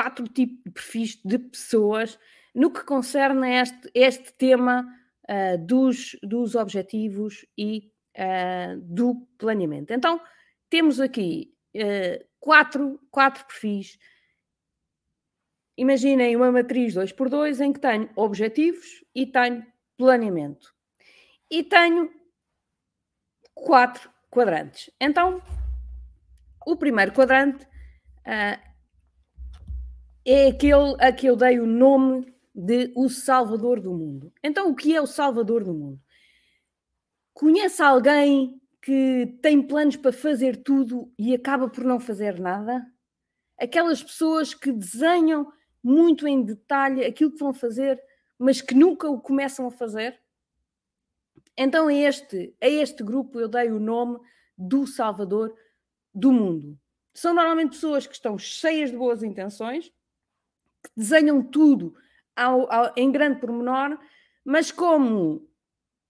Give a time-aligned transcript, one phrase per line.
[0.00, 2.18] quatro tipos de perfis de pessoas
[2.54, 4.86] no que concerne este, este tema
[5.28, 9.92] uh, dos, dos objetivos e uh, do planeamento.
[9.92, 10.18] Então,
[10.70, 13.98] temos aqui uh, quatro, quatro perfis.
[15.76, 19.66] Imaginem uma matriz 2x2 em que tenho objetivos e tenho
[19.98, 20.74] planeamento.
[21.50, 22.10] E tenho
[23.54, 24.90] quatro quadrantes.
[24.98, 25.42] Então,
[26.66, 27.66] o primeiro quadrante
[30.24, 34.32] é aquele a que eu dei o nome de o Salvador do Mundo.
[34.42, 36.00] Então, o que é o Salvador do Mundo?
[37.32, 42.84] Conhece alguém que tem planos para fazer tudo e acaba por não fazer nada?
[43.58, 45.50] Aquelas pessoas que desenham
[45.82, 48.02] muito em detalhe aquilo que vão fazer,
[48.38, 50.20] mas que nunca o começam a fazer?
[51.56, 54.18] Então, a este, a este grupo eu dei o nome
[54.56, 55.54] do Salvador
[56.14, 56.78] do Mundo.
[57.14, 59.92] São normalmente pessoas que estão cheias de boas intenções,
[60.82, 61.94] que desenham tudo
[62.34, 63.98] ao, ao, em grande pormenor,
[64.44, 65.48] mas como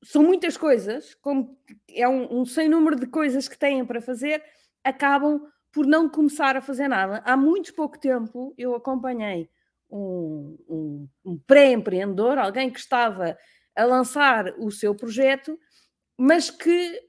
[0.02, 1.58] são muitas coisas, como
[1.90, 4.42] é um, um sem número de coisas que têm para fazer,
[4.82, 7.22] acabam por não começar a fazer nada.
[7.24, 9.48] Há muito pouco tempo eu acompanhei
[9.90, 13.36] um, um, um pré-empreendedor, alguém que estava
[13.76, 15.58] a lançar o seu projeto,
[16.18, 17.00] mas que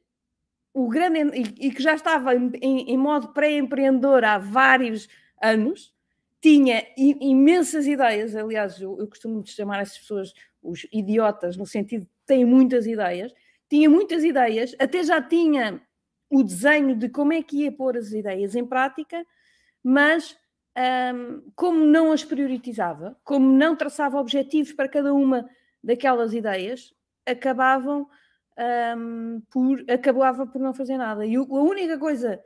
[0.73, 5.08] o grande e, e que já estava em, em modo pré-empreendedor há vários
[5.42, 5.94] anos,
[6.42, 8.36] tinha imensas ideias.
[8.36, 13.34] Aliás, eu, eu costumo chamar essas pessoas os idiotas, no sentido de têm muitas ideias.
[13.70, 15.81] Tinha muitas ideias, até já tinha
[16.30, 19.25] o desenho de como é que ia pôr as ideias em prática,
[19.84, 20.38] mas
[21.14, 25.50] um, como não as prioritizava, como não traçava objetivos para cada uma
[25.84, 26.94] daquelas ideias,
[27.25, 28.08] acabavam
[28.97, 31.25] um, por acabava por não fazer nada.
[31.25, 32.42] E a única coisa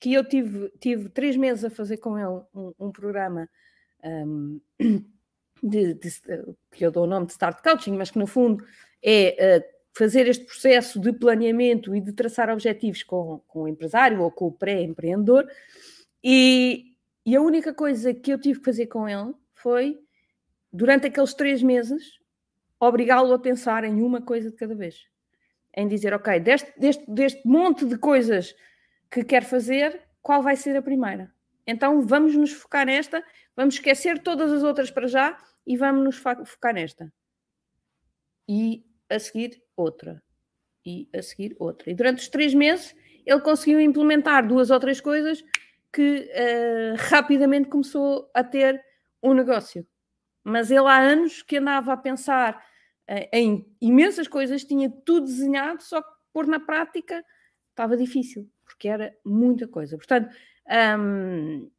[0.00, 3.48] que eu tive, tive três meses a fazer com ele um, um programa
[4.04, 4.60] um,
[5.62, 6.10] de, de,
[6.70, 8.64] que eu dou o nome de Start Coaching, mas que no fundo
[9.02, 14.22] é uh, fazer este processo de planeamento e de traçar objetivos com, com o empresário
[14.22, 15.48] ou com o pré-empreendedor.
[16.22, 16.94] E,
[17.26, 19.98] e a única coisa que eu tive que fazer com ele foi,
[20.72, 22.18] durante aqueles três meses,
[22.78, 25.06] obrigá-lo a pensar em uma coisa de cada vez.
[25.76, 28.54] Em dizer, ok, deste, deste, deste monte de coisas
[29.10, 31.32] que quer fazer, qual vai ser a primeira?
[31.66, 33.22] Então vamos nos focar nesta,
[33.56, 37.12] vamos esquecer todas as outras para já e vamos nos focar nesta.
[38.48, 40.22] E a seguir outra.
[40.84, 41.90] E a seguir outra.
[41.90, 42.94] E durante os três meses
[43.26, 45.44] ele conseguiu implementar duas ou três coisas
[45.92, 48.82] que uh, rapidamente começou a ter
[49.22, 49.86] um negócio.
[50.42, 55.82] Mas ele há anos que andava a pensar uh, em imensas coisas, tinha tudo desenhado,
[55.82, 57.22] só que pôr na prática
[57.74, 59.96] estava difícil porque era muita coisa.
[59.96, 60.30] Portanto,
[61.00, 61.70] um,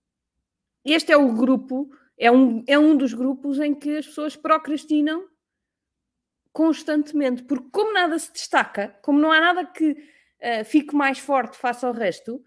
[0.83, 5.27] este é o grupo, é um, é um dos grupos em que as pessoas procrastinam
[6.51, 11.55] constantemente, porque como nada se destaca, como não há nada que uh, fique mais forte
[11.55, 12.41] face ao resto, uh,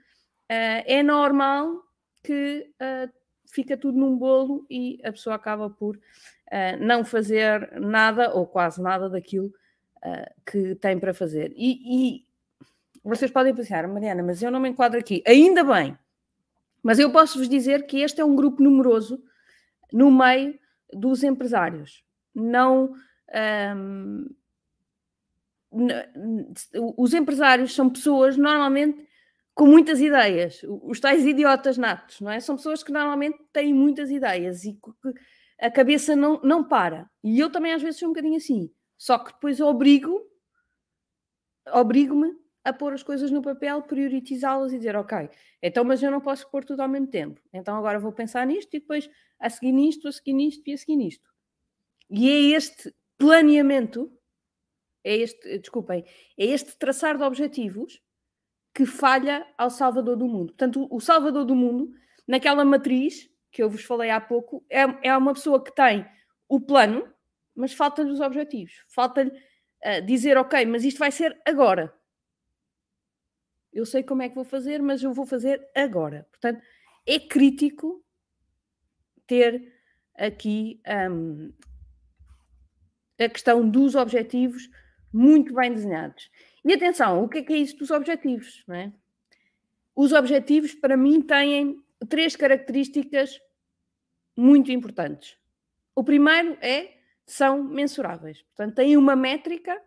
[0.48, 1.81] é normal
[2.22, 3.12] que uh,
[3.47, 5.98] fica tudo num bolo e a pessoa acaba por
[6.81, 9.50] não fazer nada ou quase nada daquilo
[10.44, 11.50] que tem para fazer.
[11.56, 12.26] E, e
[13.04, 15.22] vocês podem pensar, Mariana, mas eu não me enquadro aqui.
[15.26, 15.98] Ainda bem,
[16.82, 19.22] mas eu posso vos dizer que este é um grupo numeroso
[19.92, 20.58] no meio
[20.92, 22.04] dos empresários.
[22.34, 22.94] Não.
[23.74, 24.28] Um,
[26.96, 29.08] os empresários são pessoas normalmente
[29.54, 32.40] com muitas ideias, os tais idiotas natos, não é?
[32.40, 34.78] São pessoas que normalmente têm muitas ideias e
[35.60, 37.08] a cabeça não, não para.
[37.22, 38.70] E eu também às vezes sou um bocadinho assim.
[38.96, 40.20] Só que depois obrigo,
[41.72, 45.28] obrigo-me a pôr as coisas no papel, prioritizá-las e dizer, ok,
[45.60, 47.40] então, mas eu não posso pôr tudo ao mesmo tempo.
[47.52, 50.78] Então agora vou pensar nisto e depois a seguir nisto, a seguir nisto e a
[50.78, 51.28] seguir nisto.
[52.08, 54.12] E é este planeamento,
[55.02, 56.04] é este, desculpem,
[56.38, 58.00] é este traçar de objetivos
[58.75, 60.48] que falha ao Salvador do mundo.
[60.48, 61.92] Portanto, o Salvador do mundo,
[62.26, 66.06] naquela matriz que eu vos falei há pouco, é, é uma pessoa que tem
[66.48, 67.06] o plano,
[67.54, 68.72] mas falta-lhe os objetivos.
[68.88, 71.92] Falta-lhe uh, dizer, ok, mas isto vai ser agora
[73.72, 76.26] eu sei como é que vou fazer, mas eu vou fazer agora.
[76.30, 76.62] Portanto,
[77.06, 78.04] é crítico
[79.26, 79.72] ter
[80.14, 80.80] aqui
[81.10, 81.52] um,
[83.19, 84.69] a questão dos objetivos
[85.12, 86.30] muito bem desenhados.
[86.64, 88.64] E atenção, o que é que é isso dos objetivos?
[88.69, 88.92] É?
[89.96, 93.40] Os objetivos, para mim, têm três características
[94.36, 95.36] muito importantes.
[95.94, 98.42] O primeiro é são mensuráveis.
[98.42, 99.80] Portanto, têm uma métrica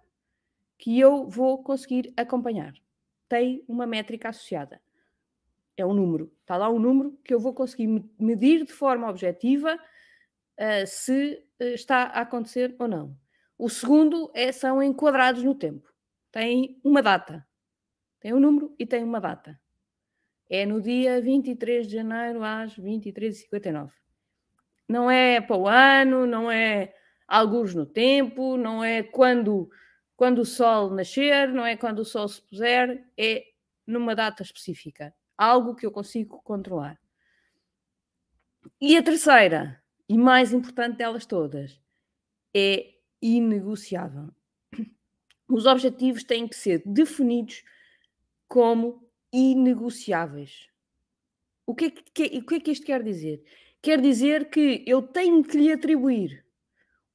[0.77, 2.73] que eu vou conseguir acompanhar
[3.35, 4.81] tem uma métrica associada.
[5.75, 6.31] É um número.
[6.39, 7.87] Está lá um número que eu vou conseguir
[8.17, 13.17] medir de forma objetiva uh, se uh, está a acontecer ou não.
[13.57, 15.93] O segundo é, são enquadrados no tempo.
[16.31, 17.45] Tem uma data.
[18.21, 19.59] Tem um número e tem uma data.
[20.49, 23.91] É no dia 23 de janeiro às 23h59.
[24.87, 26.93] Não é para o ano, não é
[27.27, 29.69] alguns no tempo, não é quando,
[30.15, 33.45] quando o sol nascer, não é quando o sol se puser, é
[33.85, 35.13] numa data específica.
[35.37, 36.99] Algo que eu consigo controlar.
[38.79, 41.79] E a terceira, e mais importante delas todas,
[42.53, 44.31] é inegociável.
[45.47, 47.63] Os objetivos têm que ser definidos
[48.47, 50.69] como inegociáveis.
[51.65, 53.43] O que, é que, o que é que isto quer dizer?
[53.81, 56.45] Quer dizer que eu tenho que lhe atribuir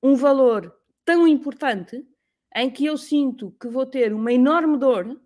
[0.02, 2.06] um valor tão importante
[2.54, 5.20] em que eu sinto que vou ter uma enorme dor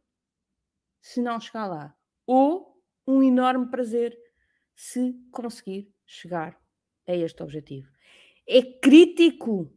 [1.01, 1.95] se não chegar lá,
[2.27, 4.17] ou um enorme prazer
[4.75, 6.59] se conseguir chegar
[7.07, 7.89] a este objetivo.
[8.49, 9.71] É crítico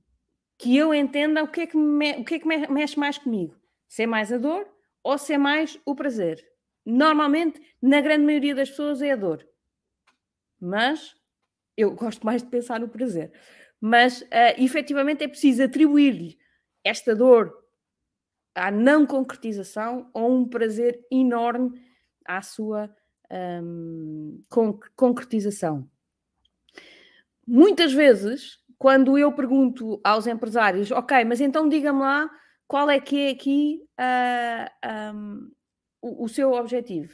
[0.57, 3.55] que eu entenda o que é que, me, o que, é que mexe mais comigo.
[3.87, 4.67] Se é mais a dor
[5.03, 6.43] ou se é mais o prazer.
[6.85, 9.47] Normalmente, na grande maioria das pessoas, é a dor.
[10.59, 11.15] Mas
[11.75, 13.31] eu gosto mais de pensar no prazer.
[13.79, 14.27] Mas uh,
[14.57, 16.37] efetivamente é preciso atribuir-lhe
[16.87, 17.53] esta dor
[18.55, 21.79] à não concretização ou um prazer enorme
[22.25, 22.89] à sua
[23.61, 24.41] um,
[24.95, 25.89] concretização.
[27.45, 32.29] Muitas vezes, quando eu pergunto aos empresários, ok, mas então diga-me lá
[32.67, 35.51] qual é que é aqui uh, um,
[36.01, 37.13] o, o, seu objetivo.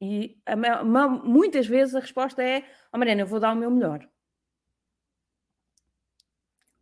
[0.00, 3.70] E a, a, muitas vezes a resposta é: oh, Mariana, eu vou dar o meu
[3.70, 4.08] melhor.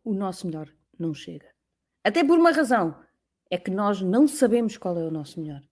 [0.03, 1.54] O nosso melhor não chega.
[2.05, 2.95] Até por uma razão:
[3.49, 5.63] é que nós não sabemos qual é o nosso melhor.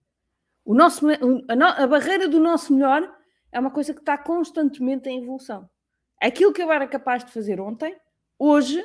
[0.65, 3.15] O nosso, a, a barreira do nosso melhor
[3.51, 5.69] é uma coisa que está constantemente em evolução.
[6.19, 7.95] Aquilo que eu era capaz de fazer ontem,
[8.39, 8.83] hoje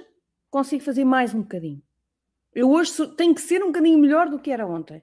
[0.50, 1.82] consigo fazer mais um bocadinho.
[2.54, 5.02] Eu hoje tenho que ser um bocadinho melhor do que era ontem.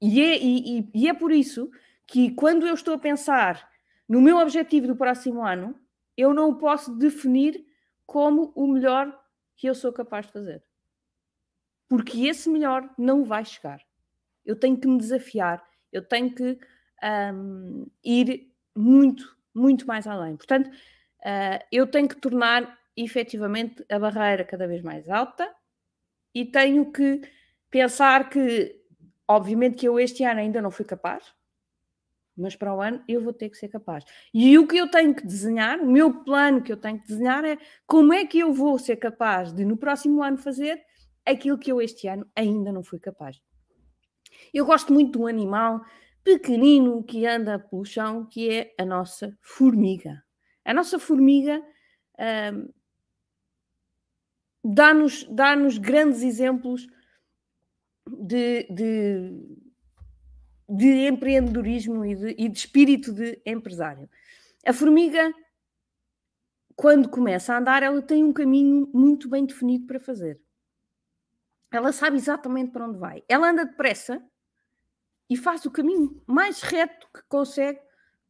[0.00, 1.70] E é, e, e é por isso
[2.06, 3.70] que quando eu estou a pensar
[4.08, 5.78] no meu objetivo do próximo ano,
[6.16, 7.64] eu não o posso definir
[8.04, 9.16] como o melhor
[9.56, 10.65] que eu sou capaz de fazer.
[11.88, 13.80] Porque esse melhor não vai chegar.
[14.44, 15.62] Eu tenho que me desafiar,
[15.92, 16.58] eu tenho que
[17.32, 20.36] um, ir muito, muito mais além.
[20.36, 25.52] Portanto, uh, eu tenho que tornar efetivamente a barreira cada vez mais alta
[26.34, 27.20] e tenho que
[27.70, 28.74] pensar que,
[29.28, 31.32] obviamente, que eu este ano ainda não fui capaz,
[32.36, 34.04] mas para o ano eu vou ter que ser capaz.
[34.32, 37.44] E o que eu tenho que desenhar, o meu plano que eu tenho que desenhar
[37.44, 40.82] é como é que eu vou ser capaz de no próximo ano fazer
[41.26, 43.40] aquilo que eu este ano ainda não fui capaz.
[44.52, 45.80] Eu gosto muito um animal
[46.22, 50.22] pequenino que anda pelo chão, que é a nossa formiga.
[50.64, 51.62] A nossa formiga
[52.52, 52.68] hum,
[54.64, 56.86] dá-nos dá grandes exemplos
[58.06, 59.66] de, de
[60.68, 64.08] de empreendedorismo e de, e de espírito de empresário.
[64.66, 65.32] A formiga,
[66.74, 70.40] quando começa a andar, ela tem um caminho muito bem definido para fazer.
[71.70, 73.22] Ela sabe exatamente para onde vai.
[73.28, 74.22] Ela anda depressa
[75.28, 77.80] e faz o caminho mais reto que consegue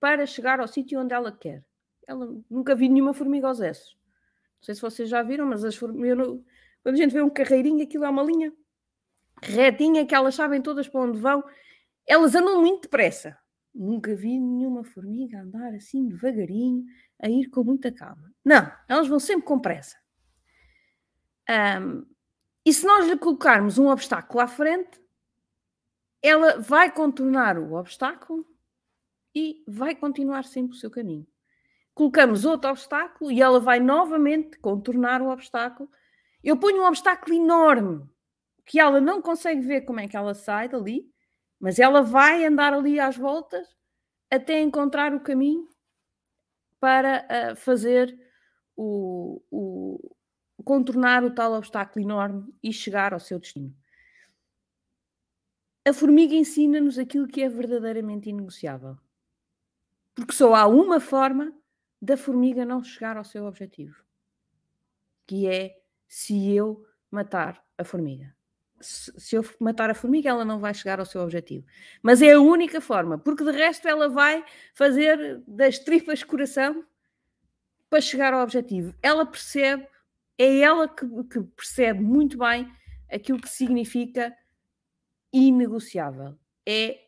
[0.00, 1.64] para chegar ao sítio onde ela quer.
[2.06, 3.94] Ela nunca vi nenhuma formiga aos esses.
[3.94, 6.18] Não sei se vocês já viram, mas as formigas,
[6.82, 8.52] quando a gente vê um carreirinho, aquilo é uma linha
[9.42, 11.44] retinha que elas sabem todas para onde vão
[12.06, 13.36] elas andam muito depressa.
[13.74, 16.84] Nunca vi nenhuma formiga andar assim devagarinho,
[17.20, 18.32] a ir com muita calma.
[18.44, 19.96] Não, elas vão sempre com pressa.
[21.50, 22.06] Um,
[22.66, 25.00] e se nós lhe colocarmos um obstáculo à frente,
[26.20, 28.44] ela vai contornar o obstáculo
[29.34, 31.26] e vai continuar sempre o seu caminho.
[31.94, 35.88] Colocamos outro obstáculo e ela vai novamente contornar o obstáculo.
[36.44, 38.06] Eu ponho um obstáculo enorme
[38.66, 41.08] que ela não consegue ver como é que ela sai dali
[41.58, 43.66] mas ela vai andar ali às voltas
[44.30, 45.68] até encontrar o caminho
[46.78, 48.16] para uh, fazer
[48.76, 50.15] o, o,
[50.64, 53.74] contornar o tal obstáculo enorme e chegar ao seu destino.
[55.84, 58.98] A formiga ensina-nos aquilo que é verdadeiramente inegociável.
[60.14, 61.52] Porque só há uma forma
[62.00, 64.02] da formiga não chegar ao seu objetivo,
[65.26, 68.36] que é se eu matar a formiga
[68.80, 71.66] se eu matar a formiga, ela não vai chegar ao seu objetivo.
[72.02, 74.44] Mas é a única forma, porque de resto ela vai
[74.74, 76.84] fazer das tripas coração
[77.88, 78.94] para chegar ao objetivo.
[79.02, 79.86] Ela percebe,
[80.38, 82.70] é ela que, que percebe muito bem
[83.10, 84.36] aquilo que significa
[85.32, 86.38] inegociável.
[86.64, 87.06] É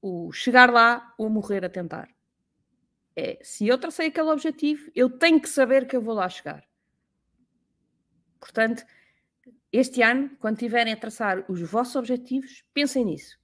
[0.00, 2.08] o chegar lá ou morrer a tentar.
[3.16, 6.64] É, se eu tracei aquele objetivo, eu tenho que saber que eu vou lá chegar.
[8.38, 8.84] Portanto,
[9.72, 13.38] este ano, quando tiverem a traçar os vossos objetivos, pensem nisso.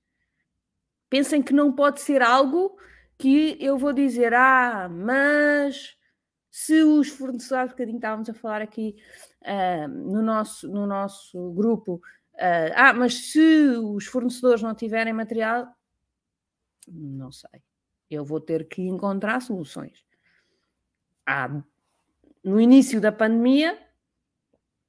[1.11, 2.79] Pensem que não pode ser algo
[3.19, 5.97] que eu vou dizer, ah, mas
[6.55, 8.95] se os fornecedores, bocadinho estávamos a falar aqui
[9.43, 12.01] uh, no, nosso, no nosso grupo,
[12.35, 15.67] uh, ah, mas se os fornecedores não tiverem material,
[16.87, 17.61] não sei.
[18.09, 20.05] Eu vou ter que encontrar soluções.
[21.27, 21.61] Ah,
[22.45, 23.77] no início da pandemia,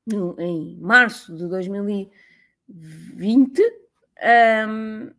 [0.05, 3.59] no, em março de 2020,
[4.69, 5.11] um,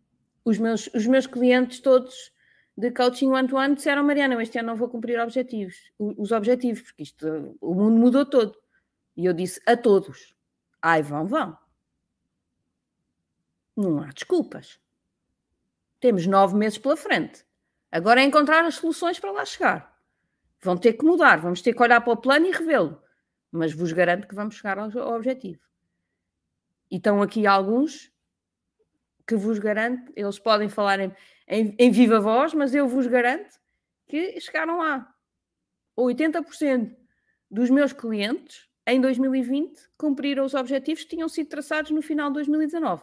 [0.44, 2.30] os, meus, os meus clientes todos
[2.76, 7.56] de coaching one-to-one disseram, Mariana, este ano não vou cumprir objetivos, os objetivos, porque isto,
[7.60, 8.56] o mundo mudou todo.
[9.16, 10.34] E eu disse a todos,
[10.82, 11.56] ai, vão, vão.
[13.76, 14.78] Não há desculpas.
[16.00, 17.44] Temos nove meses pela frente.
[17.90, 19.96] Agora é encontrar as soluções para lá chegar.
[20.60, 23.00] Vão ter que mudar, vamos ter que olhar para o plano e revê-lo
[23.56, 25.60] mas vos garanto que vamos chegar ao, objetivo.
[26.90, 28.12] E estão aqui alguns
[29.26, 31.00] que vos garanto, eles podem falar
[31.48, 33.58] em, em, viva voz, mas eu vos garanto
[34.06, 35.12] que chegaram lá.
[35.96, 36.94] 80%
[37.50, 42.34] dos meus clientes em 2020 cumpriram os objetivos que tinham sido traçados no final de
[42.34, 43.02] 2019.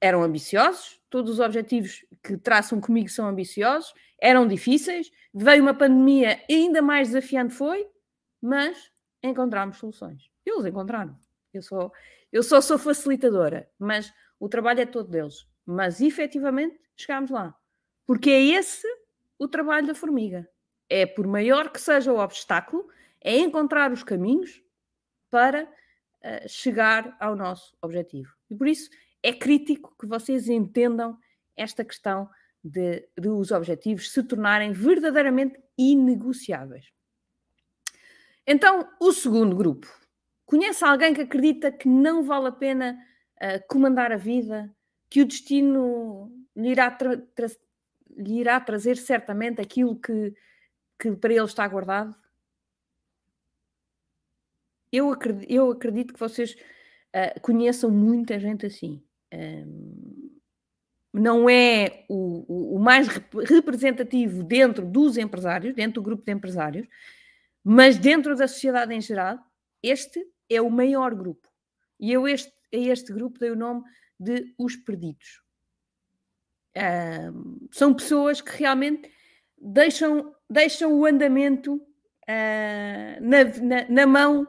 [0.00, 6.42] Eram ambiciosos, todos os objetivos que traçam comigo são ambiciosos, eram difíceis, veio uma pandemia
[6.50, 7.86] ainda mais desafiante foi,
[8.40, 8.90] mas
[9.22, 10.30] encontramos soluções.
[10.44, 11.16] Eles encontraram.
[11.52, 11.90] Eu só,
[12.32, 15.46] eu só sou facilitadora, mas o trabalho é todo deles.
[15.64, 17.54] Mas efetivamente chegámos lá.
[18.06, 18.86] Porque é esse
[19.38, 20.48] o trabalho da formiga.
[20.88, 22.88] É por maior que seja o obstáculo,
[23.20, 24.62] é encontrar os caminhos
[25.30, 28.32] para uh, chegar ao nosso objetivo.
[28.48, 28.88] E por isso
[29.22, 31.18] é crítico que vocês entendam
[31.56, 32.30] esta questão
[32.62, 36.86] de, de os objetivos se tornarem verdadeiramente inegociáveis.
[38.46, 39.88] Então, o segundo grupo.
[40.44, 42.96] Conhece alguém que acredita que não vale a pena
[43.36, 44.72] uh, comandar a vida,
[45.08, 47.48] que o destino lhe irá, tra tra
[48.16, 50.34] lhe irá trazer certamente aquilo que,
[50.98, 52.14] que para ele está guardado?
[54.90, 59.02] Eu acredito, eu acredito que vocês uh, conheçam muita gente assim.
[59.32, 60.26] Um,
[61.12, 66.86] não é o, o, mais rep representativo dentro dos empresários, dentro do grupo de empresários,
[67.64, 69.38] mas dentro da sociedade em geral,
[69.82, 71.48] este é o maior grupo.
[71.98, 73.82] E eu este, a este grupo dei o nome
[74.18, 75.42] de os perdidos.
[77.70, 79.10] São pessoas que realmente
[79.56, 84.46] deixam, deixam o andamento uh, na, na, na, mão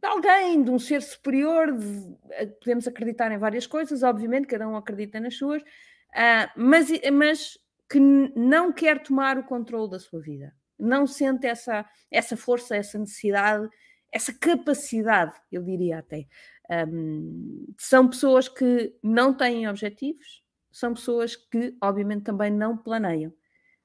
[0.00, 1.70] de alguém, de um ser superior.
[1.70, 2.16] De,
[2.60, 7.58] podemos acreditar em várias coisas, obviamente, cada um acredita nas suas, uh, mas, mas
[7.90, 12.98] que não quer tomar o controle da sua vida não sente essa, essa força, essa
[12.98, 13.68] necessidade,
[14.12, 16.26] essa capacidade, eu diria até.
[16.70, 23.32] Um, são pessoas que não têm objetivos, são pessoas que, obviamente, também não planeiam,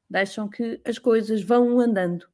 [0.10, 2.28] deixam que as coisas vão andando.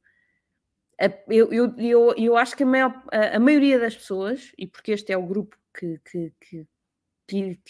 [1.28, 5.12] Eu, eu, eu, eu acho que a, maior, a, maioria das pessoas, e porque este
[5.12, 6.66] é o grupo que, que, que,
[7.26, 7.60] que,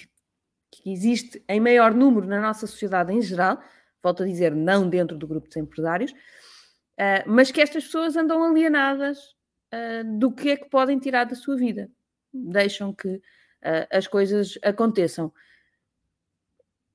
[0.70, 3.62] que existe em maior número na nossa sociedade em geral,
[4.02, 6.12] volto a dizer, não dentro do grupo dos empresários,
[7.00, 9.18] Uh, mas que estas pessoas andam alienadas
[9.72, 11.90] uh, do que é que podem tirar da sua vida.
[12.32, 15.32] Deixam que uh, as coisas aconteçam.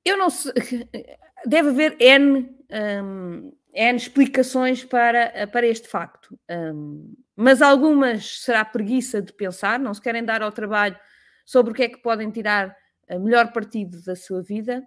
[0.04, 0.52] Eu não sei.
[1.44, 2.56] Deve haver N,
[3.04, 6.38] um, N explicações para, para este facto.
[6.50, 10.98] Um, mas algumas será preguiça de pensar, não se querem dar ao trabalho
[11.44, 12.74] sobre o que é que podem tirar
[13.20, 14.82] melhor partido da sua vida.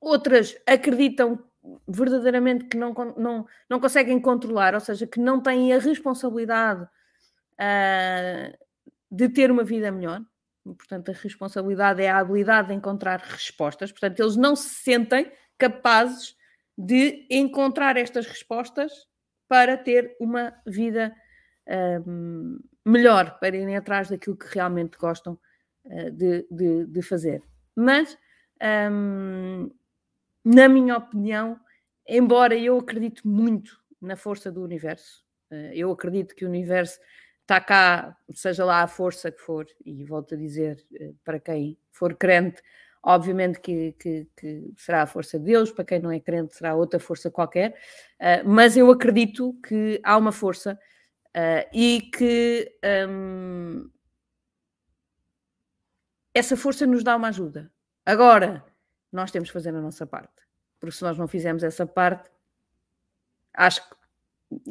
[0.00, 1.44] Outras acreditam
[1.86, 8.58] verdadeiramente que não, não, não conseguem controlar, ou seja, que não têm a responsabilidade uh,
[9.10, 10.22] de ter uma vida melhor.
[10.64, 13.90] Portanto, a responsabilidade é a habilidade de encontrar respostas.
[13.90, 16.36] Portanto, eles não se sentem capazes
[16.76, 18.92] de encontrar estas respostas
[19.48, 21.14] para ter uma vida
[21.66, 25.38] uh, melhor, para irem atrás daquilo que realmente gostam
[25.86, 27.42] uh, de, de, de, fazer.
[27.74, 28.16] Mas
[28.92, 29.70] um,
[30.44, 31.58] na minha opinião,
[32.06, 36.98] embora eu acredito muito na força do universo, eh, eu acredito que o universo
[37.48, 41.78] está cá, seja lá a força que for, e volto a dizer, eh, para quem
[41.90, 42.62] for crente,
[43.02, 46.74] obviamente que, que, que, será a força de Deus, para quem não é crente será
[46.74, 47.74] outra força qualquer,
[48.18, 50.78] eh, mas eu acredito que há uma força
[51.72, 52.68] e que
[53.08, 53.88] um,
[56.34, 57.70] essa força nos dá uma ajuda.
[58.04, 58.64] Agora,
[59.12, 60.42] nós temos que fazer a nossa parte.
[60.80, 62.28] Porque se nós não fizermos essa parte,
[63.54, 63.96] acho que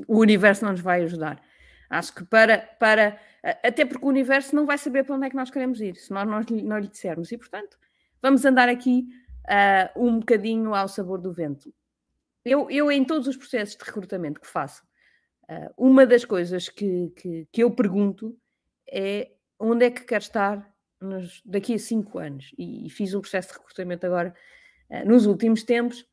[0.08, 1.42] o universo não nos vai ajudar.
[1.90, 3.20] Acho que para, para
[3.64, 6.12] até porque o universo não vai saber para onde é que nós queremos ir, se
[6.12, 7.32] nós não, não lhe dissermos.
[7.32, 7.78] E, portanto,
[8.22, 9.08] vamos andar aqui
[9.48, 11.74] uh, um bocadinho ao sabor do vento.
[12.44, 14.84] Eu, eu, em todos os processos de recrutamento que faço,
[15.50, 18.38] uh, uma das coisas que, que, que, eu pergunto
[18.90, 22.54] é onde é que quer estar nos, daqui a cinco anos.
[22.58, 24.36] E, e, fiz um processo de recrutamento agora
[24.90, 26.06] uh, nos últimos tempos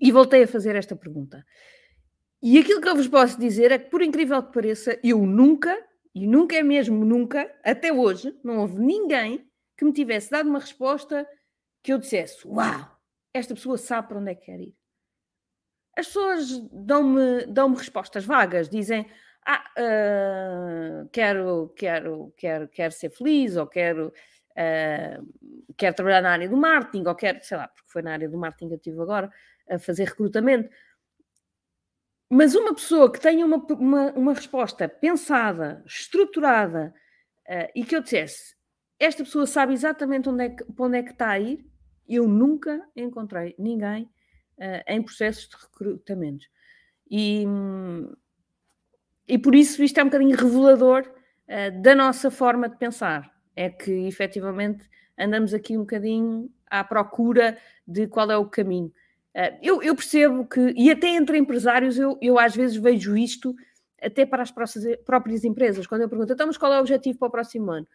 [0.00, 1.44] e voltei a fazer esta pergunta.
[2.42, 5.78] E aquilo que eu vos posso dizer é que, por incrível que pareça, eu nunca,
[6.12, 10.58] e nunca é mesmo nunca, até hoje, não houve ninguém que me tivesse dado uma
[10.58, 11.24] resposta
[11.84, 12.98] que eu dissesse: Uau,
[13.32, 14.74] esta pessoa sabe para onde é que quer ir.
[15.96, 19.06] As pessoas dão-me dão respostas vagas, dizem:
[19.46, 26.48] Ah, uh, quero, quero, quero, quero ser feliz, ou quero, uh, quero trabalhar na área
[26.48, 29.00] do marketing, ou quero, sei lá, porque foi na área do marketing que eu estive
[29.00, 29.30] agora
[29.70, 30.68] a fazer recrutamento
[32.34, 36.94] mas uma pessoa que tenha uma, uma, uma resposta pensada, estruturada,
[37.46, 38.56] uh, e que eu dissesse,
[38.98, 41.62] esta pessoa sabe exatamente onde é que, para onde é que está a ir,
[42.08, 44.04] eu nunca encontrei ninguém
[44.56, 46.46] uh, em processos de recrutamento.
[47.10, 47.44] E,
[49.28, 53.30] e por isso isto é um bocadinho revelador uh, da nossa forma de pensar.
[53.54, 58.90] É que efetivamente andamos aqui um bocadinho à procura de qual é o caminho.
[59.34, 63.54] Uh, eu, eu, percebo que, e até entre empresários, eu, eu às vezes vejo isto
[64.00, 65.86] até para as próprias, próprias empresas.
[65.86, 67.86] Quando eu pergunto, então, mas qual é o objetivo para o próximo ano?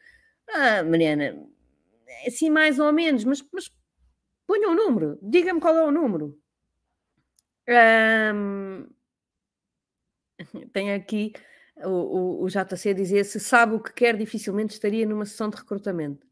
[0.50, 1.38] Ah, Mariana,
[2.08, 3.70] é assim mais ou menos, mas, mas
[4.48, 6.38] ponha um número, diga-me qual é o número.
[7.70, 8.88] Um,
[10.72, 11.34] tem aqui
[11.84, 15.58] o, o, o JC dizer: se sabe o que quer, dificilmente estaria numa sessão de
[15.58, 16.26] recrutamento.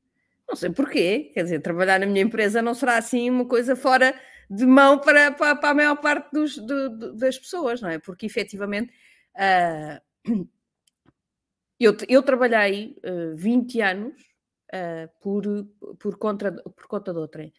[0.48, 4.16] Não sei porquê, quer dizer, trabalhar na minha empresa não será assim uma coisa fora
[4.50, 6.58] de mão para, para, para a maior parte dos,
[7.18, 8.00] das pessoas, não é?
[8.00, 8.92] Porque efetivamente
[9.36, 10.48] uh,
[11.80, 14.14] eu, eu trabalhei uh, ah, 20 anos
[14.74, 15.44] uh, por,
[16.00, 17.54] por, contra, por conta de outrem.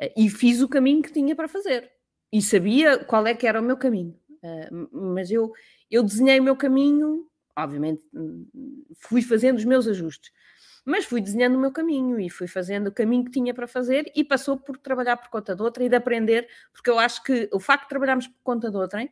[0.00, 1.90] Uh, e fiz o caminho que tinha para fazer.
[2.32, 4.18] E sabia qual é que era o meu caminho,
[4.90, 5.52] mas eu,
[5.90, 8.02] eu desenhei o meu caminho, obviamente
[9.00, 10.32] fui fazendo os meus ajustes
[10.84, 14.10] mas fui desenhando o meu caminho e fui fazendo o caminho que tinha para fazer
[14.14, 17.48] e passou por trabalhar por conta de outra e de aprender, porque eu acho que
[17.52, 19.08] o facto de trabalharmos por conta de outra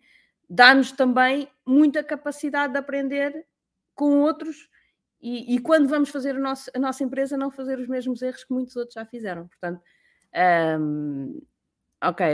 [0.49, 3.47] dá-nos também muita capacidade de aprender
[3.95, 4.69] com outros
[5.23, 8.43] e, e quando vamos fazer a, nosso, a, nossa empresa não fazer os mesmos erros
[8.43, 9.47] que muitos outros já fizeram.
[9.47, 9.83] Portanto,
[10.81, 11.41] um,
[12.03, 12.27] ok,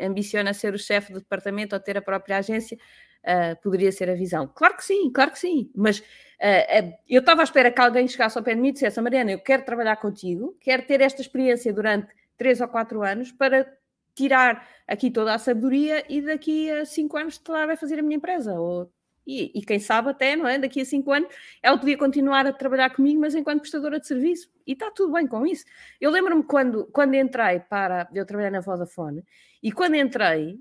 [0.00, 2.76] ambiciona ser o chefe do departamento ou ter a própria agência,
[3.24, 4.46] uh, poderia ser a visão.
[4.54, 8.38] Claro que sim, claro que sim, mas uh, eu estava à espera que alguém chegasse
[8.38, 11.72] ao pé de mim e dissesse, Mariana, eu quero trabalhar contigo, quero ter esta experiência
[11.72, 13.66] durante três ou quatro anos para
[14.14, 18.16] tirar aqui toda a sabedoria e daqui a cinco anos estar a fazer a minha
[18.16, 18.90] empresa, ou
[19.26, 20.58] e, e, quem sabe até, não é?
[20.58, 21.28] Daqui a cinco anos
[21.62, 24.50] ela podia continuar a trabalhar comigo, mas enquanto prestadora de serviço.
[24.66, 25.64] E está tudo bem com isso.
[26.00, 28.08] Eu lembro-me quando, quando entrei para.
[28.12, 29.24] Eu trabalhar na Vodafone,
[29.64, 30.60] e quando entrei,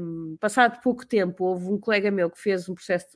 [0.00, 3.08] um, passado pouco tempo, houve um colega meu que fez um processo,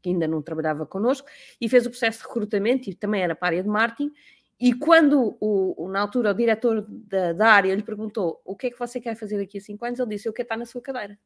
[0.00, 1.26] que ainda não trabalhava connosco,
[1.60, 4.12] e fez o processo de recrutamento, e também era para a área de marketing.
[4.60, 8.70] E quando, o, na altura, o diretor da, da área lhe perguntou o que é
[8.70, 10.80] que você quer fazer daqui a cinco anos, ele disse: Eu quero estar na sua
[10.80, 11.18] cadeira.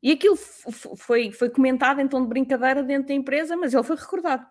[0.00, 3.96] E aquilo foi, foi comentado em tom de brincadeira dentro da empresa, mas ele foi
[3.96, 4.46] recordado.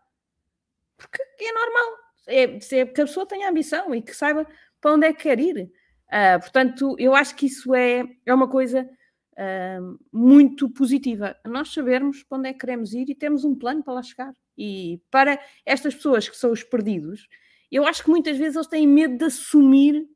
[0.97, 1.97] Porque é normal.
[2.27, 4.45] É, é que a pessoa tenha ambição e que saiba
[4.81, 5.71] para onde é que quer ir.
[6.13, 8.87] Uh, portanto, eu acho que isso é, é uma coisa
[9.33, 11.35] uh, muito positiva.
[11.43, 14.31] Nós sabermos para onde é que queremos ir e temos um plano para lá chegar.
[14.55, 17.27] E para estas pessoas que são os perdidos,
[17.71, 20.07] eu acho que muitas vezes eles têm medo de assumir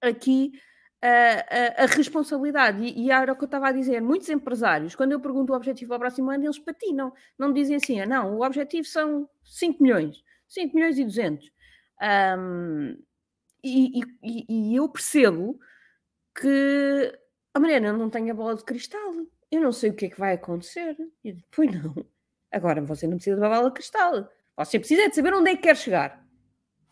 [0.00, 0.52] aqui
[1.02, 2.82] a, a, responsabilidade.
[2.82, 4.00] E, e era o que eu estava a dizer.
[4.00, 7.12] Muitos empresários, quando eu pergunto o objetivo ao próximo ano, eles patinam.
[7.38, 11.50] Não dizem assim, ah, não, o objetivo são 5 milhões, 5 milhões e 200.
[12.38, 12.96] Um,
[13.66, 15.58] e, e, eu percebo
[16.34, 17.12] que,
[17.54, 19.14] a oh, Mariana, não tenho a bola de cristal.
[19.50, 20.96] Eu não sei o que é que vai acontecer.
[21.24, 21.94] E pois não.
[22.52, 24.30] Agora você não precisa de uma bola de cristal.
[24.56, 26.24] Você precisa de saber onde é que quer chegar.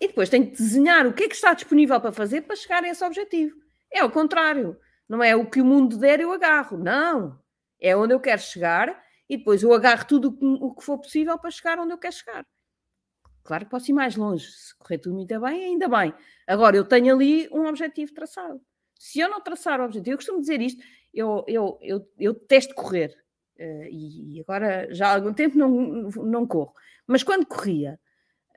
[0.01, 2.83] E depois tem que desenhar o que é que está disponível para fazer para chegar
[2.85, 3.57] a esse objetivo.
[3.91, 4.77] É o contrário.
[5.09, 6.77] Não é o que o mundo der, eu agarro.
[6.79, 7.39] Não.
[7.81, 11.51] É onde eu quero chegar e depois eu agarro tudo o que for possível para
[11.51, 12.45] chegar onde eu quero chegar.
[13.45, 14.51] Claro que posso ir mais longe.
[14.51, 16.15] Se correr tudo muito bem, ainda bem.
[16.47, 18.61] Agora, eu tenho ali um objetivo traçado.
[18.99, 22.75] Se eu não traçar o objetivo, eu costumo dizer isto, eu, eu, eu, eu testo
[22.75, 23.15] correr.
[23.57, 26.73] Uh, e agora já há algum tempo não, não corro.
[27.07, 28.01] Mas quando corria,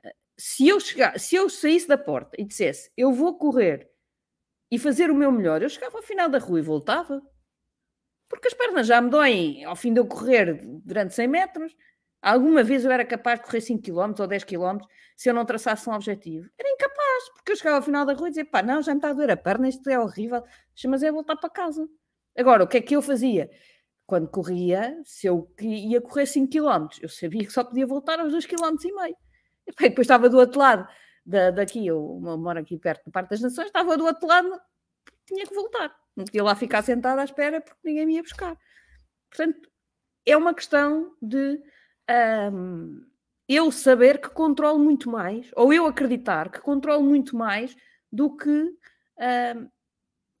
[0.02, 3.88] eh, se eu, chegar, se eu saísse da porta e dissesse eu vou correr
[4.70, 7.22] e fazer o meu melhor, eu chegava ao final da rua e voltava.
[8.28, 11.76] Porque as pernas já me doem ao fim de eu correr durante 100 metros.
[12.20, 14.78] Alguma vez eu era capaz de correr 5 km ou 10 km
[15.16, 16.48] se eu não traçasse um objetivo.
[16.58, 18.98] Era incapaz, porque eu chegava ao final da rua e dizia: pá, não, já me
[18.98, 20.42] está a doer a perna, isto é horrível,
[20.86, 21.88] mas é voltar para casa.
[22.36, 23.50] Agora, o que é que eu fazia?
[24.06, 28.32] Quando corria, se eu ia correr 5 km, eu sabia que só podia voltar aos
[28.32, 29.16] 2 km e meio.
[29.66, 30.88] E depois estava do outro lado
[31.24, 34.50] da, daqui, eu moro aqui perto do Parque das Nações, estava do outro lado,
[35.26, 35.94] tinha que voltar.
[36.16, 38.56] Não podia lá ficar sentada à espera porque ninguém me ia buscar.
[39.28, 39.68] Portanto,
[40.24, 41.60] é uma questão de
[42.52, 43.04] um,
[43.48, 47.76] eu saber que controlo muito mais, ou eu acreditar que controlo muito mais
[48.12, 49.68] do que um,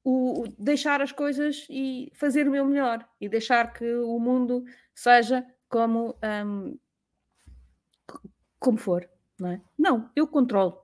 [0.04, 5.44] o, deixar as coisas e fazer o meu melhor e deixar que o mundo seja
[5.68, 6.78] como, um,
[8.58, 9.08] como for.
[9.38, 9.60] Não, é?
[9.78, 10.82] não eu controlo.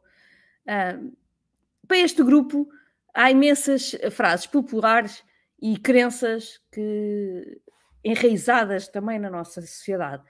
[0.64, 2.68] para este grupo
[3.12, 5.24] há imensas frases populares
[5.60, 7.60] e crenças que
[8.04, 10.22] enraizadas também na nossa sociedade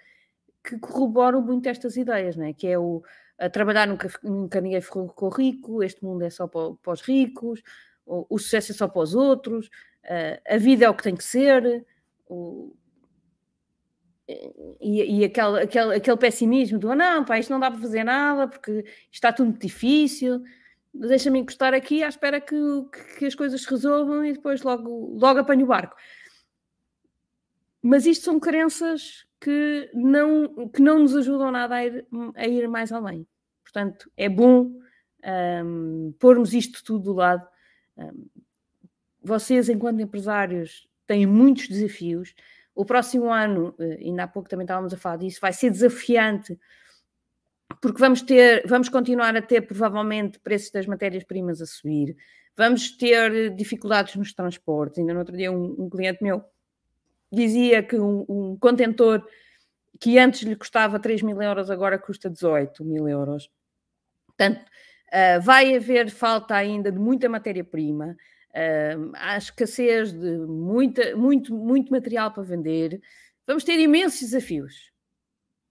[0.64, 2.53] que corroboram muito estas ideias, né?
[2.53, 3.03] que é o
[3.37, 7.61] a trabalhar nunca, nunca ninguém ficou rico, este mundo é só para, para os ricos,
[8.07, 9.68] o, o, sucesso é só para os outros,
[10.48, 11.85] a vida é o que tem que ser,
[12.29, 12.72] o,
[14.81, 18.05] e, e aquele, aquele, aquele pessimismo do ah, não, pá, isto não dá para fazer
[18.05, 20.42] nada porque está tudo muito difícil,
[20.94, 22.57] deixa-me encostar aqui à espera que,
[23.18, 25.96] que, as coisas se resolvam e depois logo, logo apanho o barco.
[27.87, 32.66] Mas isto são crenças que não, que não nos ajudam nada a ir, a ir
[32.66, 33.27] mais além.
[33.62, 34.73] Portanto, é bom
[35.62, 37.47] um, pormos isto tudo do lado.
[37.94, 38.27] Um,
[39.23, 42.35] vocês, enquanto empresários, têm muitos desafios.
[42.75, 46.59] O próximo ano, eh, ainda há pouco também estávamos a falar disso, vai ser desafiante
[47.83, 52.16] porque vamos ter, vamos continuar a ter provavelmente preços das matérias-primas a subir,
[52.57, 54.99] vamos ter dificuldades nos transportes.
[54.99, 56.42] Ainda no outro dia um, um cliente meu
[57.35, 59.27] dizia que um, um, contentor
[60.01, 63.51] que antes lhe custava 3 mil euros, agora custa 18 mil euros.
[64.27, 68.16] Portanto, uh, vai haver falta ainda de muita matéria-prima,
[68.51, 73.01] uh, há escassez de muita, muito, muito material para vender,
[73.47, 74.92] vamos ter imensos desafios.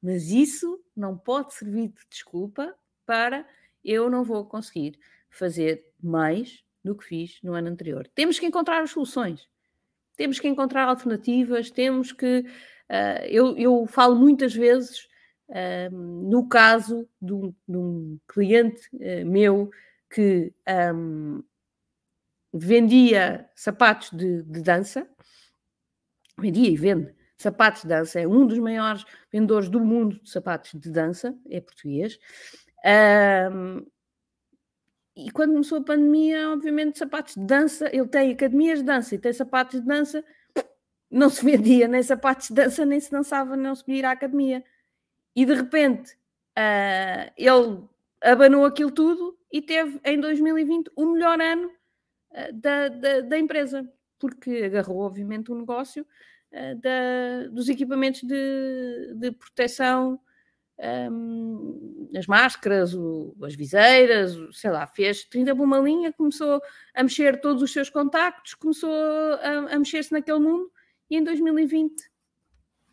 [0.01, 2.73] Mas isso não pode servir de desculpa
[3.05, 3.45] para
[3.83, 4.97] eu não vou conseguir
[5.29, 8.09] fazer mais do que fiz no ano anterior.
[8.13, 9.47] Temos que encontrar as soluções,
[10.15, 12.45] temos que encontrar alternativas, temos que.
[12.89, 15.07] Uh, eu, eu, falo muitas vezes,
[15.49, 15.95] uh,
[16.29, 19.71] no caso de um, de um cliente uh, meu
[20.13, 20.53] que
[20.93, 21.43] um,
[22.53, 25.07] vendia sapatos de, de dança,
[26.37, 30.71] vendia e vende Sapatos de Dança é um dos maiores vendedores do mundo de sapatos
[30.79, 32.17] de dança, é português.
[33.51, 33.85] Um,
[35.15, 39.19] e quando começou a pandemia, obviamente, sapatos de dança, ele tem academias de dança e
[39.19, 40.23] tem sapatos de dança,
[41.09, 44.63] não se vendia nem sapatos de dança, nem se dançava, não se podia à academia.
[45.35, 46.13] E de repente,
[46.57, 47.87] uh, ele
[48.21, 51.67] abanou aquilo tudo e teve em 2020 o melhor ano
[52.31, 56.07] uh, da, da, da, empresa, porque agarrou, obviamente, o um negócio
[56.51, 60.19] uh, da, dos equipamentos de, de proteção
[60.83, 66.61] um, as máscaras, o, as viseiras, o, sei lá, fez 30 por uma linha, começou
[66.93, 70.71] a mexer todos os seus contactos, começou a, a mexer-se naquele mundo
[71.09, 72.11] e em 2020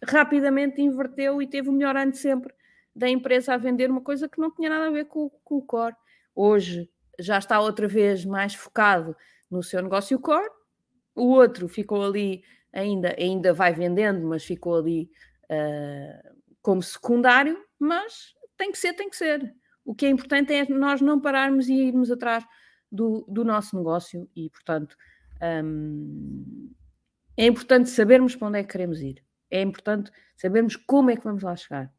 [0.04, 2.54] rapidamente inverteu e teve o melhor ano de sempre
[2.94, 5.62] da empresa a vender uma coisa que não tinha nada a ver com, com o
[5.62, 5.94] core.
[6.34, 9.14] Hoje já está outra vez mais focado
[9.50, 10.48] no seu negócio core,
[11.14, 15.10] o outro ficou ali ainda, ainda vai vendendo, mas ficou ali
[15.50, 19.54] uh, como secundário, mas tem que ser, tem que ser.
[19.84, 22.44] O que é importante é nós não pararmos e irmos atrás
[22.90, 24.96] do, do nosso negócio e, portanto,
[25.64, 26.70] um,
[27.36, 29.24] é importante sabermos para onde é que queremos ir.
[29.50, 31.92] É importante sabermos como é que vamos lá chegar.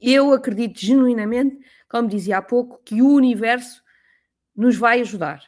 [0.00, 3.82] Eu acredito genuinamente, como dizia há pouco, que o universo
[4.56, 5.42] nos vai ajudar.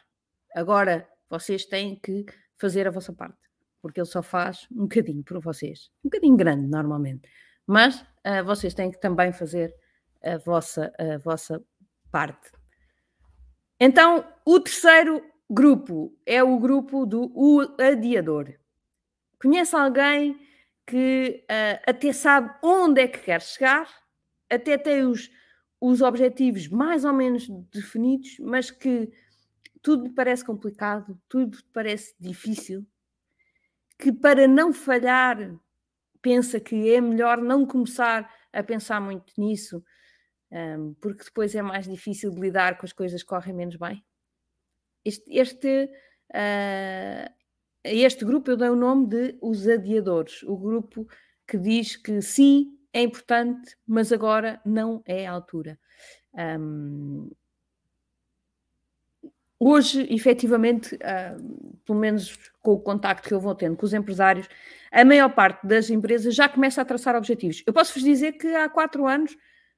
[0.55, 3.37] Agora, vocês têm que fazer a vossa parte,
[3.81, 5.89] porque ele só faz um bocadinho por vocês.
[6.03, 7.27] Um bocadinho grande, normalmente
[7.67, 9.75] mas uh, vocês têm que também fazer
[10.23, 11.61] a vossa, a vossa
[12.09, 12.51] parte.
[13.79, 18.53] Então, o terceiro grupo é o grupo do o adiador.
[19.39, 20.39] Conhece alguém
[20.85, 23.87] que uh, até sabe onde é que quer chegar,
[24.49, 25.29] até tem os,
[25.79, 29.11] os objetivos mais ou menos definidos, mas que
[29.81, 32.85] tudo lhe parece complicado, tudo lhe parece difícil,
[33.99, 35.37] que para não falhar
[36.21, 39.83] pensa que é melhor não começar a pensar muito nisso,
[40.51, 44.03] um, porque depois é mais difícil de lidar com as coisas que correm menos bem.
[45.03, 45.89] Este, este
[46.33, 47.37] uh,
[47.83, 51.07] este grupo eu dei o nome de os adiadores, o grupo
[51.47, 55.79] que diz que sim, é importante, mas agora não é a altura.
[56.33, 57.29] Um,
[59.59, 64.47] hoje, efetivamente, uh, pelo menos com o contacto que eu vou tendo com os empresários,
[64.91, 67.63] a maior parte das empresas já começa a traçar objetivos.
[67.65, 69.35] Eu posso vos dizer que há quatro anos,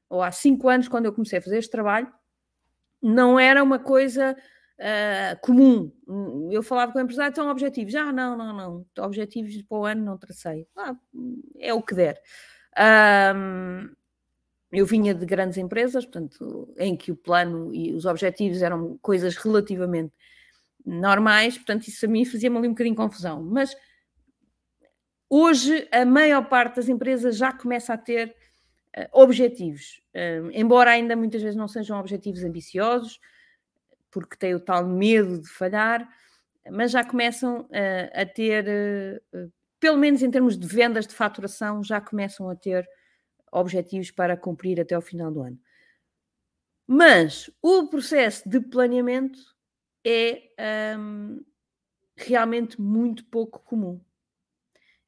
[0.10, 2.12] ou há cinco anos, quando eu comecei a fazer este trabalho,
[3.02, 4.36] não era uma coisa
[4.80, 5.92] uh, comum.
[6.52, 7.96] Eu falava com o empresário, são objetivos.
[7.96, 8.86] Ah, não, não, não.
[9.06, 10.68] Objetivos para o ano não tracei.
[10.76, 10.96] Ah,
[11.60, 12.22] é o que der.
[13.36, 13.90] Um,
[14.72, 19.36] eu vinha de grandes empresas, portanto, em que o plano e os objetivos eram coisas
[19.36, 20.14] relativamente
[20.86, 23.44] normais, portanto, isso a mim fazia-me ali um bocadinho confusão.
[23.44, 23.76] Mas
[25.30, 28.36] hoje a maior parte das empresas já começa a ter
[28.98, 33.20] uh, objetivos, uh, embora ainda muitas vezes não sejam objetivos ambiciosos,
[34.12, 36.08] porque têm o tal medo de falhar,
[36.72, 38.66] mas já começam uh, a ter,
[39.80, 42.88] pelo menos em termos de vendas de faturação, já começam a ter
[43.52, 45.60] objetivos para cumprir até ao final do ano.
[46.92, 49.40] Mas o processo de planeamento
[50.04, 51.40] é um,
[52.16, 54.02] realmente muito pouco comum.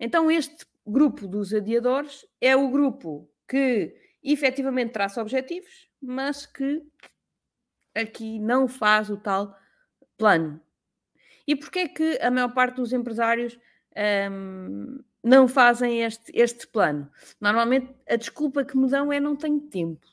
[0.03, 6.81] Então, este grupo dos adiadores é o grupo que efetivamente traça objetivos, mas que
[7.93, 9.55] aqui não faz o tal
[10.17, 10.59] plano.
[11.45, 13.59] E porquê é que a maior parte dos empresários
[14.31, 17.07] um, não fazem este, este plano.
[17.39, 20.07] Normalmente a desculpa que me dão é não tenho tempo.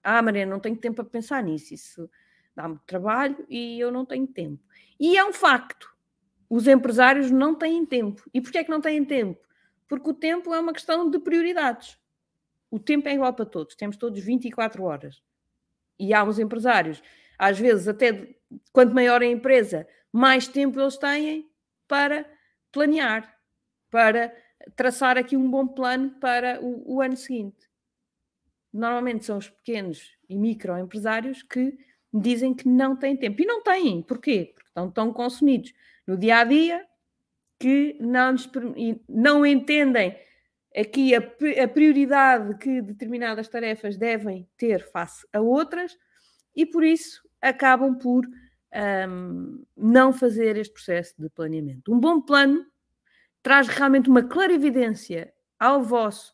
[0.00, 1.74] Ah, Maria, não tenho tempo para pensar nisso.
[1.74, 2.08] Isso
[2.54, 4.62] dá-me trabalho e eu não tenho tempo.
[5.00, 5.97] E é um facto.
[6.48, 8.22] Os empresários não têm tempo.
[8.32, 9.38] E porquê é que não têm tempo?
[9.86, 11.98] Porque o tempo é uma questão de prioridades.
[12.70, 13.74] O tempo é igual para todos.
[13.74, 15.22] Temos todos 24 horas.
[15.98, 17.02] E há uns empresários,
[17.38, 18.34] às vezes, até
[18.72, 21.50] quanto maior a empresa, mais tempo eles têm
[21.86, 22.24] para
[22.70, 23.34] planear,
[23.90, 24.34] para
[24.76, 27.68] traçar aqui um bom plano para o, o ano seguinte.
[28.72, 31.76] Normalmente são os pequenos e microempresários que
[32.12, 33.42] dizem que não têm tempo.
[33.42, 34.02] E não têm.
[34.02, 34.52] Porquê?
[34.54, 35.72] Porque estão tão consumidos
[36.08, 36.86] no dia a dia
[37.58, 38.34] que não,
[39.06, 40.18] não entendem
[40.74, 45.98] aqui a, a, prioridade que determinadas tarefas devem ter face a outras
[46.56, 48.26] e por isso acabam por
[49.06, 51.92] um, não fazer este processo de planeamento.
[51.92, 52.64] Um bom plano
[53.42, 56.32] traz realmente uma clarividência ao vosso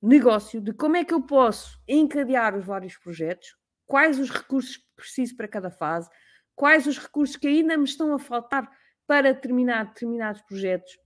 [0.00, 4.86] negócio de como é que eu posso encadear os vários projetos, quais os recursos que
[4.94, 6.08] preciso para cada fase,
[6.54, 8.70] quais os recursos que ainda me estão a faltar
[9.12, 10.98] para terminar determinados projetos,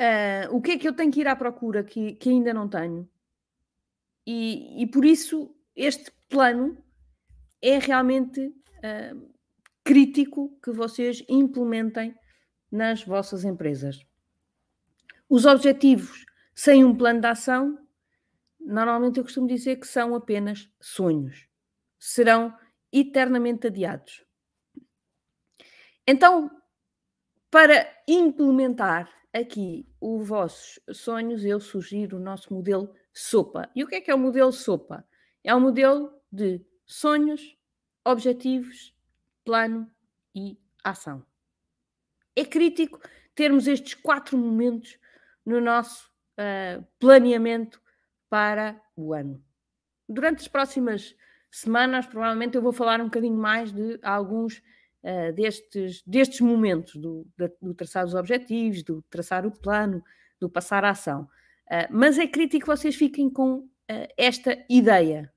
[0.00, 2.68] uh, o que é que eu tenho que ir à procura que, que ainda não
[2.68, 3.08] tenho.
[4.26, 6.76] E, e por isso este plano
[7.62, 9.32] é realmente uh,
[9.84, 12.16] crítico que vocês implementem
[12.68, 14.04] nas vossas empresas.
[15.28, 17.78] Os objetivos sem um plano de ação,
[18.58, 21.46] normalmente eu costumo dizer que são apenas sonhos.
[21.96, 22.52] Serão
[22.92, 24.28] eternamente adiados.
[26.10, 26.50] Então,
[27.50, 33.70] para implementar aqui os vossos sonhos, eu sugiro o nosso modelo SOPA.
[33.76, 35.06] E o que é que é o modelo SOPA?
[35.44, 37.56] É um modelo de sonhos,
[38.04, 38.92] objetivos,
[39.44, 39.88] plano
[40.34, 41.24] e ação
[42.40, 43.00] é crítico
[43.34, 44.98] termos estes quatro momentos
[45.44, 47.80] no nosso uh, planeamento
[48.28, 49.42] para o ano.
[50.08, 51.14] Durante as próximas
[51.50, 54.62] semanas, provavelmente eu vou falar um bocadinho mais de alguns
[55.02, 57.26] uh, destes, destes momentos, do,
[57.60, 60.02] do traçar os objetivos, do traçar o plano,
[60.38, 61.28] do passar a ação.
[61.66, 63.68] Uh, mas é crítico que vocês fiquem com
[64.16, 65.32] esta ideia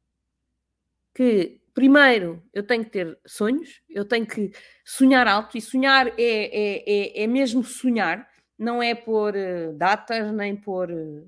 [1.16, 4.52] que primeiro, eu tenho que ter sonhos, eu tenho que
[4.86, 10.32] sonhar alto, e sonhar é, é, é, é mesmo sonhar, não é por uh, datas,
[10.32, 11.28] nem por uh,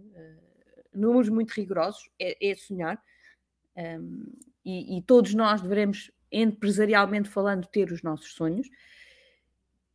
[0.93, 3.02] números muito rigorosos, é, é sonhar.
[3.76, 4.32] Um,
[4.63, 8.67] e, e, todos nós devemos, empresarialmente falando, ter os nossos sonhos.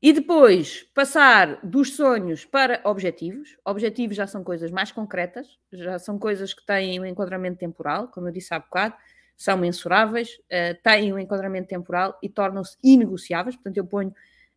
[0.02, 3.56] E depois passar dos sonhos para objetivos.
[3.64, 8.28] Objetivos já são coisas mais concretas, já são coisas que têm um enquadramento temporal, como
[8.28, 8.94] eu disse há bocado
[9.40, 13.56] são mensuráveis, uh, têm um enquadramento temporal e tornam-se inegociáveis.
[13.56, 14.10] Portanto, eu ponho,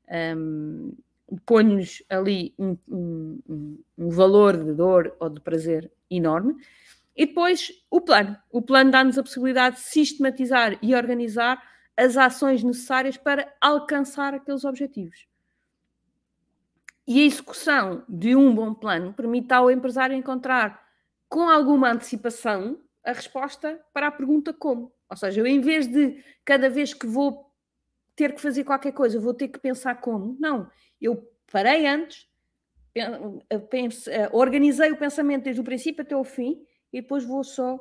[0.10, 6.56] um, ehm, ponho-lhes ali um, um, um, valor de dor ou de prazer enorme.
[7.16, 8.36] E depois o plano.
[8.52, 11.64] O plano dá-nos a possibilidade de sistematizar e organizar
[11.96, 15.28] as ações necessárias para alcançar aqueles objetivos.
[17.06, 20.82] E a execução de um bom plano permite ao empresário encontrar
[21.28, 24.92] com alguma antecipação a resposta para a pergunta como.
[25.10, 27.52] Ou seja, eu em vez de cada vez que vou
[28.16, 30.38] ter que fazer qualquer coisa, vou ter que pensar como.
[30.40, 30.70] Não,
[31.02, 32.28] eu parei antes,
[33.70, 37.80] pense, organizei o pensamento desde o princípio até o fim e depois vou só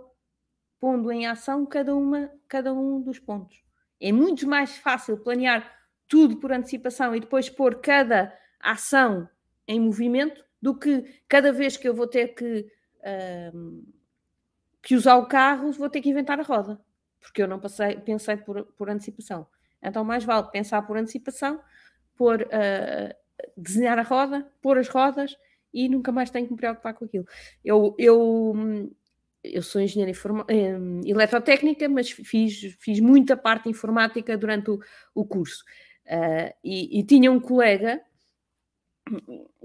[0.81, 3.63] pondo em ação cada, uma, cada um dos pontos.
[4.03, 5.73] É muito mais fácil planear
[6.09, 9.29] tudo por antecipação e depois pôr cada ação
[9.67, 12.67] em movimento do que cada vez que eu vou ter que,
[14.83, 16.81] que usar o carro, vou ter que inventar a roda,
[17.21, 19.47] porque eu não passei, pensei por, por antecipação.
[19.81, 21.61] Então, mais vale pensar por antecipação,
[22.17, 23.15] por uh,
[23.57, 25.37] desenhar a roda, pôr as rodas
[25.73, 27.27] e nunca mais tenho que me preocupar com aquilo.
[27.65, 28.93] Eu, eu,
[29.45, 30.13] eu sou engenheira
[30.49, 34.81] eh, eletrotécnica, mas fiz, fiz muita parte informática durante o,
[35.15, 35.65] o curso.
[36.07, 38.01] Uh, e, e, tinha um colega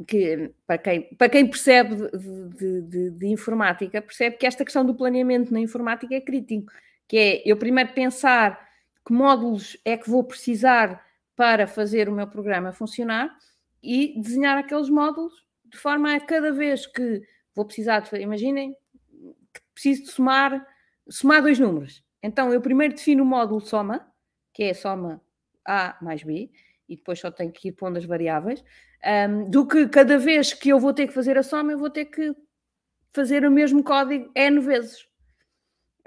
[0.08, 4.86] que, para quem, para quem percebe de, de, de, de, informática, percebe que esta questão
[4.86, 6.72] do planeamento na informática é crítico,
[7.08, 8.68] que é eu primeiro pensar
[9.06, 11.04] que módulos é que vou precisar
[11.36, 13.36] para fazer o meu programa funcionar
[13.82, 15.34] e desenhar aqueles módulos
[15.66, 17.22] de forma a cada vez que
[17.56, 18.76] vou precisar de, imaginem,
[19.78, 20.68] preciso de somar,
[21.08, 22.04] somar dois números.
[22.24, 24.12] Então eu primeiro defino o módulo soma,
[24.52, 25.22] que é soma
[25.64, 26.50] A mais B,
[26.90, 28.64] e depois só tenho que ir pondo as variáveis
[29.30, 31.92] um, do que cada vez que eu vou ter que fazer a soma, eu vou
[31.92, 32.36] ter que
[33.14, 35.04] fazer o mesmo código N vezes.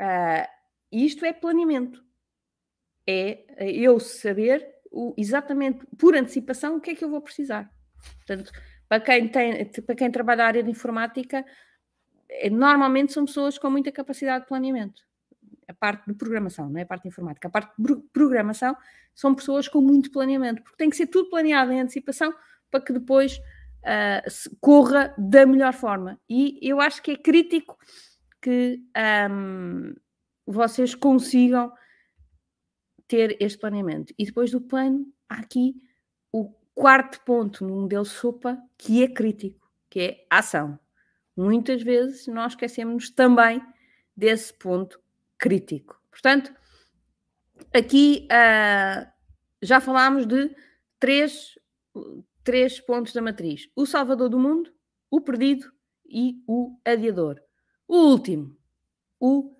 [0.00, 0.48] Uh,
[0.90, 2.04] isto é planeamento.
[3.06, 7.70] É eu saber o, exatamente por antecipação o que é que eu vou precisar.
[8.16, 8.50] Portanto,
[8.88, 11.44] para quem, tem, para quem trabalha na área de informática, é,
[12.50, 15.02] normalmente são pessoas com muita capacidade de planeamento.
[15.68, 17.48] A parte de programação, não é a parte informática.
[17.48, 18.76] A parte de programação
[19.14, 22.34] são pessoas com muito planeamento, porque tem que ser tudo planeado em antecipação
[22.70, 26.18] para que depois uh, corra da melhor forma.
[26.28, 27.76] E eu acho que é crítico
[28.40, 28.80] que
[29.30, 29.94] um,
[30.46, 31.72] vocês consigam
[33.06, 34.14] ter este planeamento.
[34.18, 35.74] E depois do plano, há aqui
[36.32, 40.78] o quarto ponto no modelo SOPA que é crítico, que é ação.
[41.36, 43.62] Muitas vezes nós esquecemos também
[44.16, 45.00] desse ponto
[45.38, 46.00] crítico.
[46.10, 46.54] Portanto,
[47.72, 49.10] aqui uh,
[49.62, 50.54] já falámos de
[50.98, 51.58] três,
[52.44, 54.72] três pontos da matriz: o salvador do mundo,
[55.10, 55.72] o perdido
[56.06, 57.40] e o adiador.
[57.88, 58.56] O último,
[59.18, 59.56] o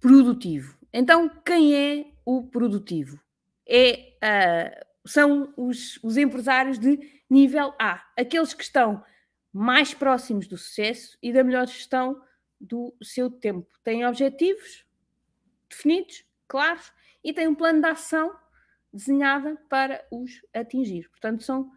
[0.00, 0.78] produtivo.
[0.92, 3.20] Então, quem é o produtivo?
[3.66, 6.98] É, uh, são os, os empresários de
[7.28, 9.02] nível A, aqueles que estão
[9.54, 12.20] mais próximos do sucesso e da melhor gestão
[12.60, 13.68] do seu tempo.
[13.84, 14.84] Têm objetivos
[15.70, 18.34] definidos, claros, e têm um plano de ação
[18.92, 21.08] desenhada para os atingir.
[21.08, 21.70] Portanto, são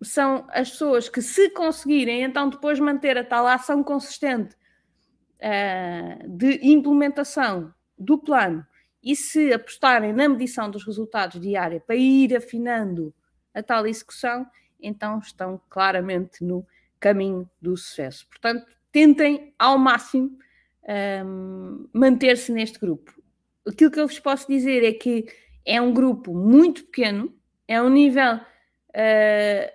[0.00, 4.54] são as pessoas que, se conseguirem, então depois manter a tal ação consistente
[5.42, 8.64] uh, de implementação do plano
[9.02, 13.12] e se apostarem na medição dos resultados diária para ir afinando
[13.52, 14.46] a tal execução,
[14.80, 16.66] então estão claramente no
[17.00, 18.26] caminho do sucesso.
[18.28, 20.38] Portanto, tentem ao máximo
[21.24, 23.12] um, manter-se neste grupo.
[23.66, 25.26] Aquilo que eu vos posso dizer é que
[25.64, 27.34] é um grupo muito pequeno,
[27.66, 29.72] é um nível uh,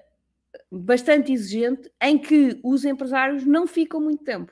[0.71, 4.51] bastante exigente em que os empresários não ficam muito tempo.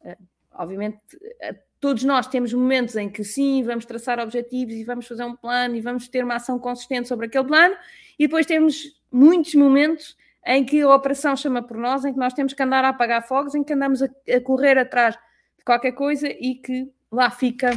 [0.00, 0.16] Uh,
[0.52, 5.24] obviamente, uh, todos nós temos momentos em que sim, vamos traçar objetivos e vamos fazer
[5.24, 7.74] um plano e vamos ter uma ação consistente sobre aquele plano,
[8.20, 12.34] e depois temos muitos momentos em que a operação chama por nós, em que nós
[12.34, 15.18] temos que andar a apagar fogos, em que andamos a, a correr atrás
[15.56, 17.70] de qualquer coisa e que lá fica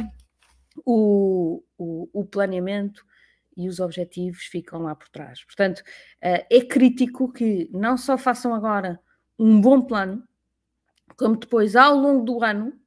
[0.84, 3.06] o, o, o planeamento
[3.56, 5.42] e os objetivos ficam lá por trás.
[5.42, 5.82] Portanto,
[6.20, 9.00] eh, é crítico que não só façam agora
[9.38, 10.22] um bom plano,
[11.16, 12.78] como depois, ao longo do ano,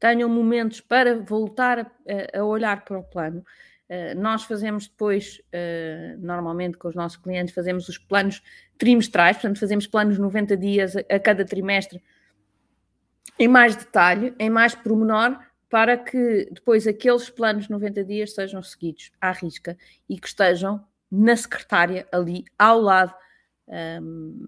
[0.00, 3.44] tenham momentos para voltar a, a olhar para o plano.
[3.90, 8.40] Uh, nós fazemos depois, uh, normalmente com os nossos clientes, fazemos os planos
[8.78, 12.00] trimestrais, portanto, fazemos planos 90 dias a, cada trimestre
[13.36, 15.36] em mais detalhe, em mais pormenor,
[15.68, 19.76] para que depois aqueles planos de 90 dias sejam seguidos à risca
[20.08, 23.14] e que estejam na secretária ali ao lado,
[23.66, 24.46] um,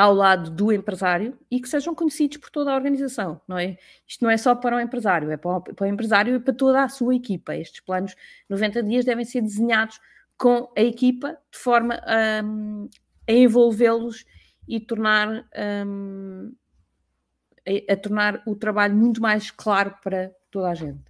[0.00, 3.76] ao lado do empresário e que sejam conhecidos por toda a organização, não é?
[4.08, 6.88] Isto não é só para o empresário, é para o, empresário e para toda a
[6.88, 7.54] sua equipa.
[7.54, 8.16] Estes planos de
[8.48, 10.00] 90 dias devem ser desenhados
[10.38, 12.00] com a equipa de forma
[12.42, 12.88] um,
[13.28, 14.24] a envolvê-los
[14.66, 15.46] e tornar
[15.86, 16.50] um,
[17.68, 21.09] a, a tornar o trabalho muito mais claro para toda a gente.